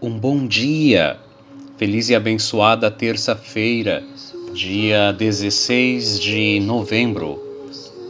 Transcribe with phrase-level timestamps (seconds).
[0.00, 1.16] Um bom dia,
[1.78, 4.04] feliz e abençoada terça-feira,
[4.52, 7.42] dia 16 de novembro.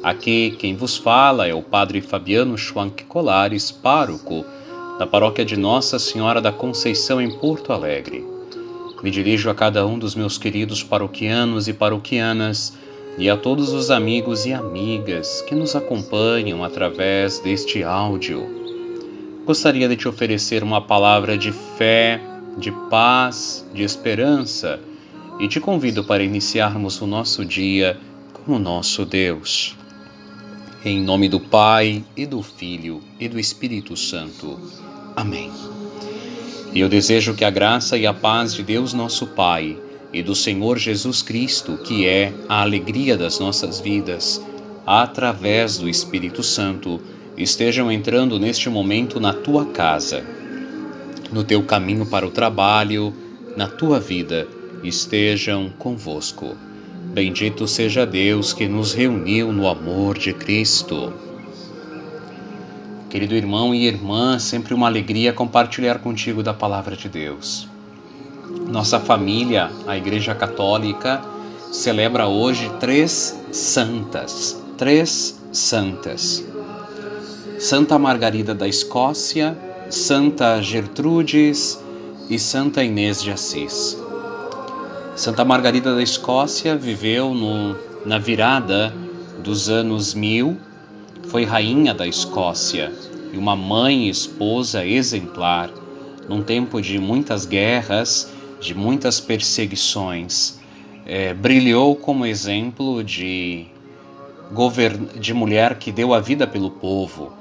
[0.03, 4.45] Aqui quem vos fala é o Padre Fabiano Schwank Colares, pároco
[4.99, 8.27] da paróquia de Nossa Senhora da Conceição em Porto Alegre.
[9.01, 12.77] Me dirijo a cada um dos meus queridos paroquianos e paroquianas
[13.17, 18.66] e a todos os amigos e amigas que nos acompanham através deste áudio.
[19.47, 22.21] Gostaria de te oferecer uma palavra de fé,
[22.59, 24.81] de paz, de esperança
[25.39, 27.97] e te convido para iniciarmos o nosso dia
[28.33, 29.77] com o nosso Deus.
[30.85, 34.59] Em nome do Pai e do Filho e do Espírito Santo.
[35.15, 35.53] Amém.
[36.75, 39.79] E eu desejo que a graça e a paz de Deus, nosso Pai,
[40.13, 44.45] e do Senhor Jesus Cristo, que é a alegria das nossas vidas,
[44.85, 47.01] através do Espírito Santo,
[47.37, 50.25] estejam entrando neste momento na tua casa,
[51.31, 53.13] no teu caminho para o trabalho,
[53.57, 54.47] na tua vida
[54.83, 56.57] estejam convosco.
[57.13, 61.13] Bendito seja Deus que nos reuniu no amor de Cristo.
[63.09, 67.69] Querido irmão e irmã, sempre uma alegria compartilhar contigo da palavra de Deus.
[68.69, 71.23] Nossa família, a Igreja Católica,
[71.73, 74.63] celebra hoje três santas.
[74.77, 76.45] Três santas.
[77.69, 79.59] Santa Margarida da Escócia,
[79.91, 81.77] Santa Gertrudes
[82.31, 84.01] e Santa Inês de Assis.
[85.17, 87.77] Santa Margarida da Escócia viveu no,
[88.07, 88.95] na virada
[89.43, 90.57] dos anos mil,
[91.25, 92.93] foi rainha da Escócia
[93.33, 95.69] e uma mãe e esposa exemplar
[96.29, 100.61] num tempo de muitas guerras, de muitas perseguições.
[101.05, 103.67] É, brilhou como exemplo de,
[105.19, 107.33] de mulher que deu a vida pelo povo,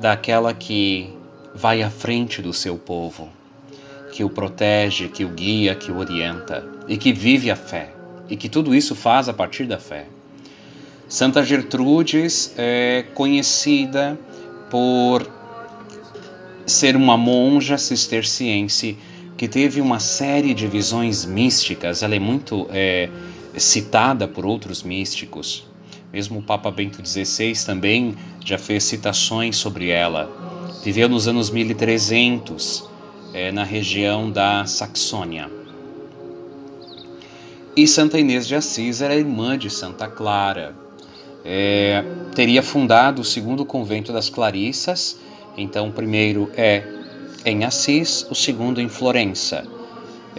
[0.00, 1.14] daquela que
[1.54, 3.28] vai à frente do seu povo
[4.10, 7.90] que o protege, que o guia, que o orienta e que vive a fé,
[8.28, 10.06] e que tudo isso faz a partir da fé.
[11.08, 14.18] Santa Gertrudes é conhecida
[14.70, 15.28] por
[16.66, 18.96] ser uma monja cisterciense
[19.36, 22.02] que teve uma série de visões místicas.
[22.02, 23.08] Ela é muito é,
[23.56, 25.69] citada por outros místicos.
[26.12, 30.28] Mesmo o Papa Bento XVI também já fez citações sobre ela.
[30.82, 32.84] Viveu nos anos 1300
[33.32, 35.50] é, na região da Saxônia.
[37.76, 40.74] E Santa Inês de Assis era irmã de Santa Clara.
[41.44, 42.04] É,
[42.34, 45.16] teria fundado o segundo convento das Clarissas.
[45.56, 46.84] Então, o primeiro é
[47.44, 49.64] em Assis, o segundo em Florença,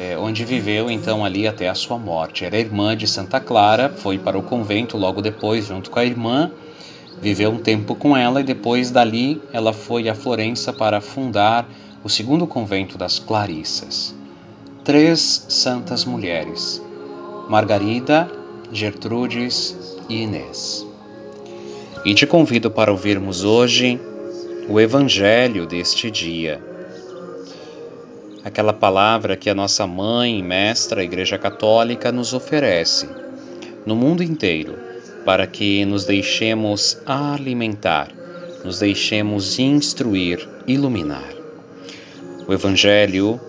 [0.02, 2.44] é, onde viveu então ali até a sua morte.
[2.44, 6.52] Era irmã de Santa Clara, foi para o convento logo depois, junto com a irmã,
[7.22, 11.70] viveu um tempo com ela e depois dali ela foi a Florença para fundar
[12.04, 14.16] o segundo convento das Clarissas.
[14.84, 16.82] Três santas mulheres:
[17.48, 18.28] Margarida,
[18.72, 19.78] Gertrudes
[20.10, 20.84] e Inês.
[22.04, 24.02] E te convido para ouvirmos hoje
[24.68, 26.71] o Evangelho deste dia.
[28.44, 33.08] Aquela palavra que a nossa mãe mestra, a Igreja Católica, nos oferece
[33.86, 34.78] no mundo inteiro
[35.24, 38.12] para que nos deixemos alimentar,
[38.66, 41.32] nos deixemos instruir, iluminar.
[42.48, 43.40] O Evangelho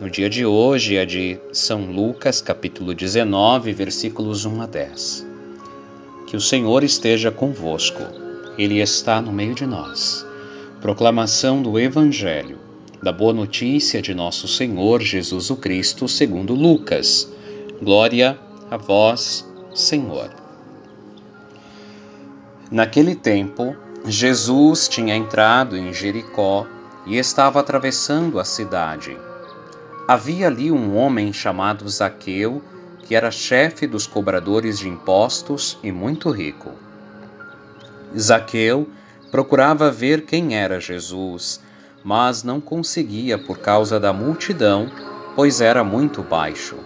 [0.00, 5.26] no dia de hoje é de São Lucas, capítulo 19, versículos 1 a 10.
[6.26, 8.02] Que o Senhor esteja convosco,
[8.58, 10.26] Ele está no meio de nós.
[10.80, 12.58] Proclamação do Evangelho,
[13.02, 17.28] da boa notícia de nosso Senhor Jesus o Cristo, segundo Lucas.
[17.82, 18.38] Glória
[18.70, 19.44] a vós,
[19.74, 20.30] Senhor.
[22.70, 23.76] Naquele tempo,
[24.06, 26.64] Jesus tinha entrado em Jericó
[27.04, 29.16] e estava atravessando a cidade.
[30.06, 32.62] Havia ali um homem chamado Zaqueu,
[33.02, 36.70] que era chefe dos cobradores de impostos e muito rico.
[38.16, 38.88] Zaqueu
[39.32, 41.60] procurava ver quem era Jesus,
[42.04, 44.90] mas não conseguia por causa da multidão,
[45.34, 46.76] pois era muito baixo.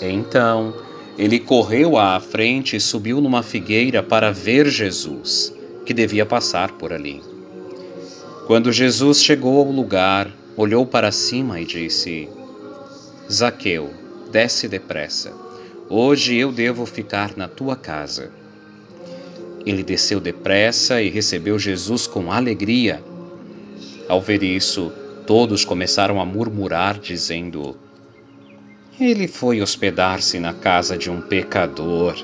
[0.00, 0.74] Então
[1.18, 5.52] ele correu à frente e subiu numa figueira para ver Jesus,
[5.84, 7.22] que devia passar por ali.
[8.46, 12.28] Quando Jesus chegou ao lugar, olhou para cima e disse:
[13.30, 13.90] Zaqueu,
[14.30, 15.32] desce depressa.
[15.88, 18.30] Hoje eu devo ficar na tua casa.
[19.64, 23.02] Ele desceu depressa e recebeu Jesus com alegria.
[24.08, 24.92] Ao ver isso,
[25.26, 27.76] todos começaram a murmurar, dizendo:
[29.00, 32.14] Ele foi hospedar-se na casa de um pecador.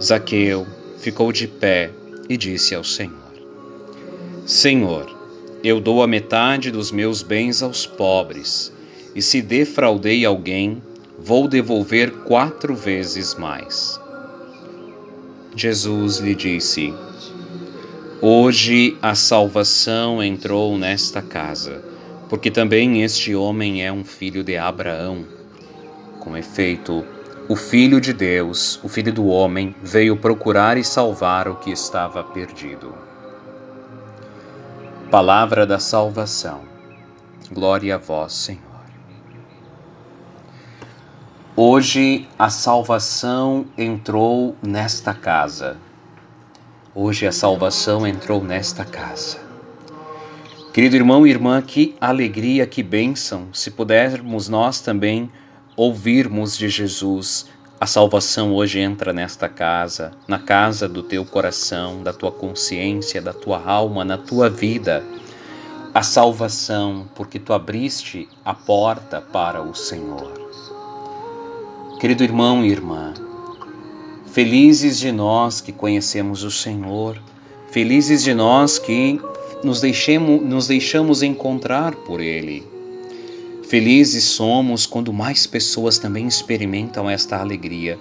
[0.00, 0.66] Zaqueu
[0.98, 1.90] ficou de pé
[2.28, 3.32] e disse ao Senhor:
[4.44, 5.14] Senhor,
[5.64, 8.72] eu dou a metade dos meus bens aos pobres,
[9.14, 10.80] e se defraudei alguém,
[11.18, 14.00] vou devolver quatro vezes mais.
[15.56, 16.94] Jesus lhe disse:
[18.22, 21.84] Hoje a salvação entrou nesta casa,
[22.30, 25.26] porque também este homem é um filho de Abraão.
[26.20, 27.04] Com efeito,
[27.46, 32.24] o Filho de Deus, o Filho do homem, veio procurar e salvar o que estava
[32.24, 32.94] perdido.
[35.10, 36.62] Palavra da salvação.
[37.52, 38.62] Glória a vós, Senhor.
[41.54, 45.76] Hoje a salvação entrou nesta casa.
[46.98, 49.38] Hoje a salvação entrou nesta casa.
[50.72, 55.30] Querido irmão e irmã, que alegria, que bênção, se pudermos nós também
[55.76, 57.50] ouvirmos de Jesus.
[57.78, 63.34] A salvação hoje entra nesta casa, na casa do teu coração, da tua consciência, da
[63.34, 65.04] tua alma, na tua vida.
[65.92, 70.32] A salvação, porque tu abriste a porta para o Senhor.
[72.00, 73.12] Querido irmão e irmã,
[74.36, 77.18] felizes de nós que conhecemos o Senhor,
[77.70, 79.18] felizes de nós que
[79.64, 82.62] nos, deixemos, nos deixamos encontrar por Ele.
[83.66, 87.98] Felizes somos quando mais pessoas também experimentam esta alegria.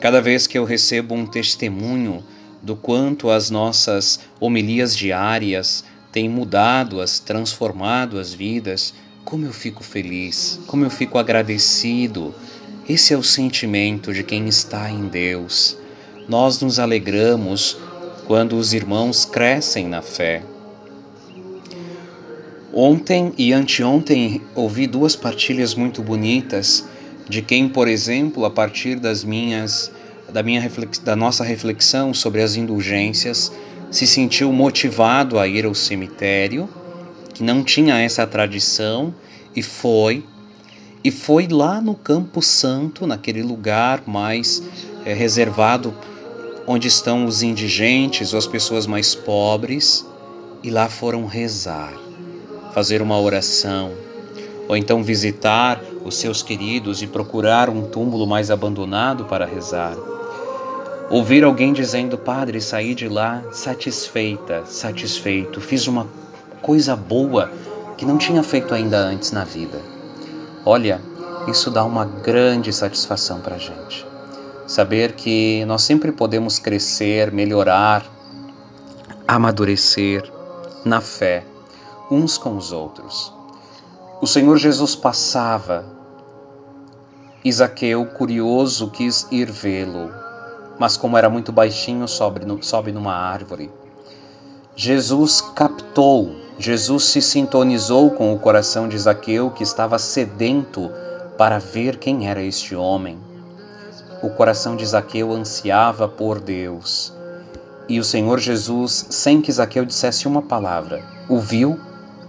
[0.00, 2.24] Cada vez que eu recebo um testemunho
[2.62, 9.84] do quanto as nossas homilias diárias têm mudado, as transformado as vidas, como eu fico
[9.84, 12.34] feliz, como eu fico agradecido
[12.88, 15.76] esse é o sentimento de quem está em Deus.
[16.26, 17.76] Nós nos alegramos
[18.26, 20.42] quando os irmãos crescem na fé.
[22.72, 26.86] Ontem e anteontem ouvi duas partilhas muito bonitas
[27.28, 29.92] de quem, por exemplo, a partir das minhas
[30.32, 30.70] da minha
[31.02, 33.50] da nossa reflexão sobre as indulgências,
[33.90, 36.68] se sentiu motivado a ir ao cemitério,
[37.32, 39.14] que não tinha essa tradição
[39.56, 40.22] e foi
[41.02, 44.62] e foi lá no Campo Santo, naquele lugar mais
[45.04, 45.94] é, reservado
[46.66, 50.06] onde estão os indigentes ou as pessoas mais pobres,
[50.62, 51.92] e lá foram rezar,
[52.74, 53.92] fazer uma oração,
[54.68, 59.96] ou então visitar os seus queridos e procurar um túmulo mais abandonado para rezar.
[61.10, 66.06] Ouvir alguém dizendo, Padre, saí de lá satisfeita, satisfeito, fiz uma
[66.60, 67.50] coisa boa
[67.96, 69.97] que não tinha feito ainda antes na vida.
[70.64, 71.00] Olha,
[71.46, 74.06] isso dá uma grande satisfação para a gente.
[74.66, 78.04] Saber que nós sempre podemos crescer, melhorar,
[79.26, 80.30] amadurecer
[80.84, 81.44] na fé
[82.10, 83.32] uns com os outros.
[84.20, 85.84] O Senhor Jesus passava.
[87.44, 90.12] Isaqueu, curioso, quis ir vê-lo,
[90.78, 93.70] mas como era muito baixinho, sobe, sobe numa árvore.
[94.74, 100.90] Jesus captou Jesus se sintonizou com o coração de Zaqueu, que estava sedento
[101.36, 103.16] para ver quem era este homem.
[104.20, 107.12] O coração de Zaqueu ansiava por Deus.
[107.88, 111.78] E o Senhor Jesus, sem que Zaqueu dissesse uma palavra, o viu,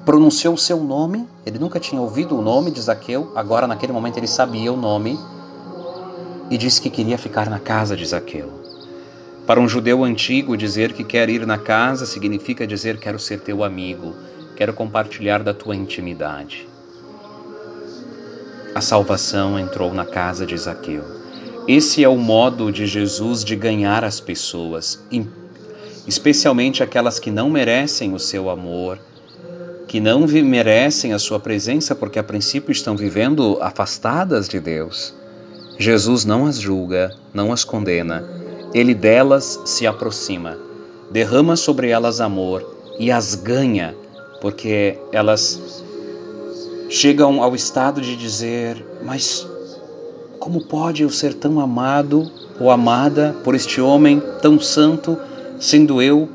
[0.05, 1.27] pronunciou o seu nome.
[1.43, 5.19] Ele nunca tinha ouvido o nome de Zaqueu, agora naquele momento ele sabia o nome
[6.51, 8.58] e disse que queria ficar na casa de Zaqueu.
[9.45, 13.63] Para um judeu antigo, dizer que quer ir na casa significa dizer quero ser teu
[13.63, 14.15] amigo,
[14.55, 16.67] quero compartilhar da tua intimidade.
[18.75, 21.03] A salvação entrou na casa de Zaqueu.
[21.67, 25.03] Esse é o modo de Jesus de ganhar as pessoas,
[26.07, 28.99] especialmente aquelas que não merecem o seu amor,
[29.87, 35.15] que não merecem a sua presença porque a princípio estão vivendo afastadas de Deus.
[35.79, 38.23] Jesus não as julga, não as condena,
[38.73, 40.57] ele delas se aproxima,
[41.09, 42.65] derrama sobre elas amor
[42.99, 43.95] e as ganha,
[44.41, 45.83] porque elas
[46.89, 49.47] chegam ao estado de dizer: Mas
[50.39, 55.17] como pode eu ser tão amado ou amada por este homem tão santo,
[55.59, 56.29] sendo eu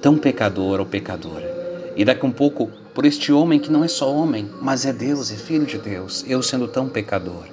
[0.00, 1.54] tão pecador ou pecadora?
[1.96, 5.30] E daqui um pouco, por este homem que não é só homem, mas é Deus,
[5.30, 7.44] é filho de Deus, eu sendo tão pecador.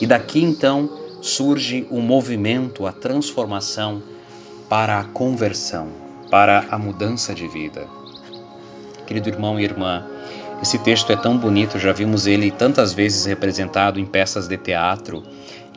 [0.00, 4.02] E daqui então surge o movimento, a transformação
[4.68, 5.88] para a conversão,
[6.28, 7.86] para a mudança de vida.
[9.06, 10.04] Querido irmão e irmã,
[10.60, 15.22] esse texto é tão bonito, já vimos ele tantas vezes representado em peças de teatro.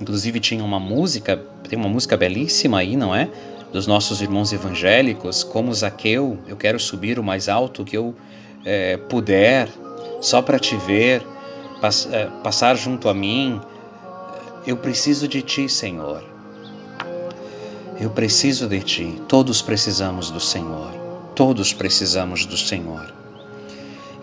[0.01, 1.37] Inclusive tinha uma música,
[1.69, 3.29] tem uma música belíssima aí, não é?
[3.71, 8.15] Dos nossos irmãos evangélicos, como Zaqueu, eu quero subir o mais alto que eu
[8.63, 9.69] é, puder,
[10.21, 11.21] só para te ver,
[11.81, 13.61] pass, é, passar junto a mim.
[14.67, 16.23] Eu preciso de ti, Senhor.
[17.99, 19.21] Eu preciso de ti.
[19.27, 20.91] Todos precisamos do Senhor.
[21.35, 23.13] Todos precisamos do Senhor.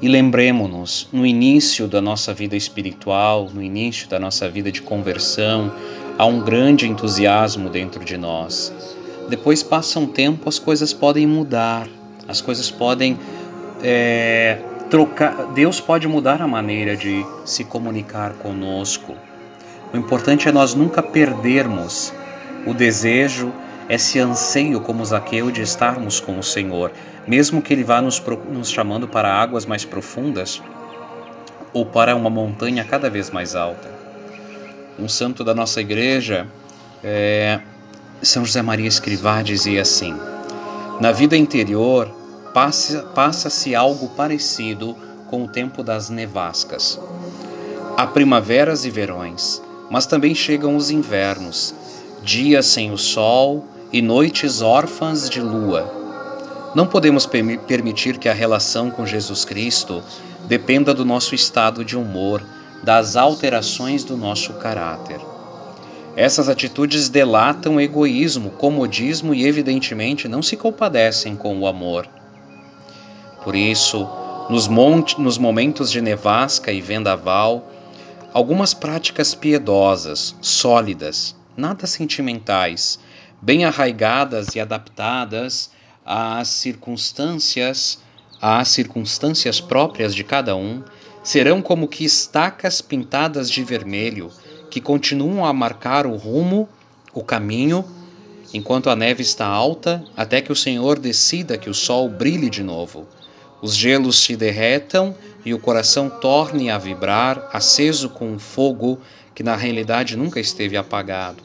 [0.00, 5.72] E lembremos-nos, no início da nossa vida espiritual, no início da nossa vida de conversão,
[6.18, 8.72] há um grande entusiasmo dentro de nós.
[9.28, 11.86] Depois passa um tempo, as coisas podem mudar,
[12.26, 13.16] as coisas podem
[13.80, 14.58] é,
[14.90, 15.52] trocar.
[15.52, 19.14] Deus pode mudar a maneira de se comunicar conosco.
[19.92, 22.12] O importante é nós nunca perdermos
[22.66, 23.52] o desejo
[23.88, 26.92] esse anseio como Zaqueu de estarmos com o Senhor,
[27.26, 30.62] mesmo que Ele vá nos, nos chamando para águas mais profundas
[31.74, 33.90] ou para uma montanha cada vez mais alta.
[34.98, 36.46] Um santo da nossa igreja,
[37.04, 37.60] é,
[38.22, 40.14] São José Maria Escrivá, dizia assim:
[41.00, 42.10] Na vida interior
[42.54, 44.96] passa-se passa algo parecido
[45.28, 47.00] com o tempo das nevascas.
[47.96, 51.74] Há primaveras e verões, mas também chegam os invernos,
[52.22, 56.72] dias sem o sol e noites órfãs de lua.
[56.74, 60.02] Não podemos permitir que a relação com Jesus Cristo
[60.46, 62.42] dependa do nosso estado de humor,
[62.82, 65.20] das alterações do nosso caráter.
[66.16, 72.08] Essas atitudes delatam egoísmo, comodismo e, evidentemente, não se compadecem com o amor.
[73.44, 74.08] Por isso,
[74.48, 74.66] nos,
[75.18, 77.68] nos momentos de nevasca e vendaval,
[78.32, 82.98] algumas práticas piedosas, sólidas, nada sentimentais,
[83.40, 85.70] bem arraigadas e adaptadas
[86.04, 87.98] às circunstâncias,
[88.40, 90.82] às circunstâncias próprias de cada um,
[91.22, 94.30] serão como que estacas pintadas de vermelho
[94.70, 96.68] que continuam a marcar o rumo,
[97.12, 97.84] o caminho,
[98.54, 102.62] enquanto a neve está alta, até que o Senhor decida que o sol brilhe de
[102.62, 103.06] novo.
[103.62, 105.14] Os gelos se derretam
[105.44, 109.00] e o coração torne a vibrar, aceso com um fogo
[109.34, 111.44] que na realidade nunca esteve apagado.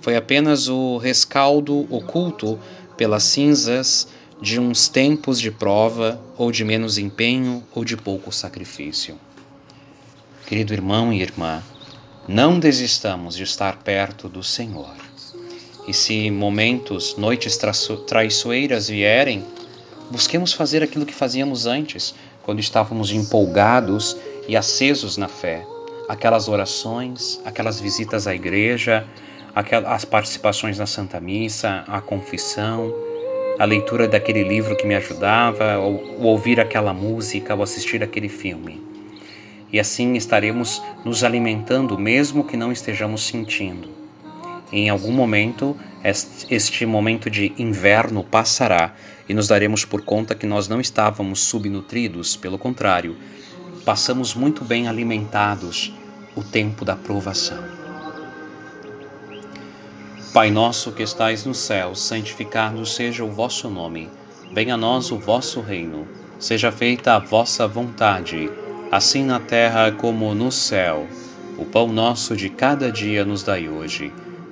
[0.00, 2.56] Foi apenas o rescaldo oculto
[2.96, 4.06] pelas cinzas
[4.40, 9.18] de uns tempos de prova, ou de menos empenho, ou de pouco sacrifício.
[10.46, 11.62] Querido irmão e irmã,
[12.28, 14.94] não desistamos de estar perto do Senhor.
[15.88, 17.58] E se momentos, noites
[18.06, 19.44] traiçoeiras vierem,
[20.10, 24.16] busquemos fazer aquilo que fazíamos antes, quando estávamos empolgados
[24.48, 25.66] e acesos na fé.
[26.08, 29.06] Aquelas orações, aquelas visitas à igreja,
[29.86, 32.94] as participações na Santa Missa, a confissão,
[33.58, 38.82] a leitura daquele livro que me ajudava, ou, ouvir aquela música, ou assistir aquele filme.
[39.72, 43.88] E assim estaremos nos alimentando, mesmo que não estejamos sentindo.
[44.70, 45.76] Em algum momento,
[46.48, 48.94] este momento de inverno passará
[49.28, 53.16] e nos daremos por conta que nós não estávamos subnutridos, pelo contrário,
[53.84, 55.92] passamos muito bem alimentados
[56.36, 57.64] o tempo da provação.
[60.32, 64.08] Pai nosso que estais no céu, santificado seja o vosso nome.
[64.52, 66.06] Venha a nós o vosso reino.
[66.38, 68.50] Seja feita a vossa vontade,
[68.92, 71.08] assim na terra como no céu.
[71.56, 74.12] O pão nosso de cada dia nos dai hoje.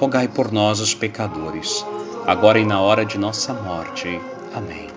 [0.00, 1.84] rogai por nós, os pecadores,
[2.26, 4.18] agora e na hora de nossa morte.
[4.54, 4.88] Amém.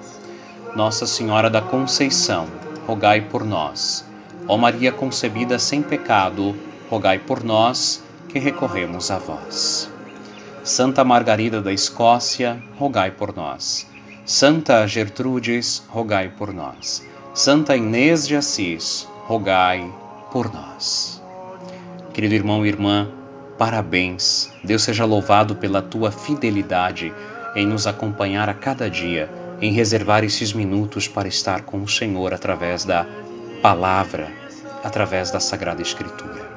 [0.77, 2.48] Nossa Senhora da Conceição,
[2.88, 4.05] rogai por nós.
[4.48, 6.55] Ó Maria concebida sem pecado,
[6.89, 9.91] rogai por nós que recorremos a vós.
[10.63, 13.86] Santa Margarida da Escócia, rogai por nós.
[14.25, 17.05] Santa Gertrudes, rogai por nós.
[17.33, 19.86] Santa Inês de Assis, rogai
[20.31, 21.22] por nós.
[22.13, 23.12] Querido irmão e irmã,
[23.57, 24.50] parabéns.
[24.63, 27.13] Deus seja louvado pela tua fidelidade
[27.55, 29.29] em nos acompanhar a cada dia,
[29.62, 33.05] em reservar esses minutos para estar com o Senhor através da
[33.62, 34.31] palavra,
[34.83, 36.51] através da Sagrada Escritura.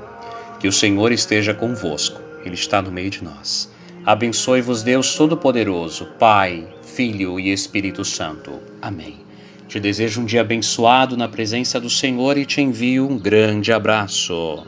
[0.59, 3.75] Que o Senhor esteja convosco, Ele está no meio de nós
[4.07, 8.61] Abençoe-vos Deus Todo-Poderoso, Pai, Filho e Espírito Santo.
[8.81, 9.17] Amém.
[9.67, 14.65] Te desejo um dia abençoado na presença do Senhor e te envio um grande abraço.